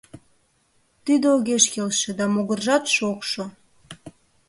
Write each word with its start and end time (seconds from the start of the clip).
Тиде 1.05 1.27
огеш 1.37 1.65
келше, 1.73 2.11
да 2.19 2.25
могыржат 2.33 2.83
шокшо. 2.95 3.43